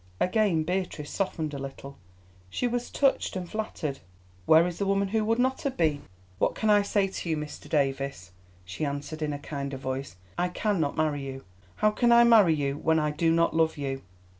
[0.19, 1.95] Again Beatrice softened a little.
[2.49, 3.99] She was touched and flattered.
[4.47, 6.01] Where is the woman who would not have been?
[6.39, 7.69] "What can I say to you, Mr.
[7.69, 8.31] Davies?"
[8.65, 10.15] she answered in a kinder voice.
[10.39, 11.43] "I cannot marry you.
[11.75, 14.01] How I can I marry you when I do not love you?"